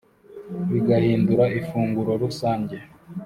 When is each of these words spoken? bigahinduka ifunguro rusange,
bigahinduka 0.71 1.45
ifunguro 1.59 2.11
rusange, 2.21 2.77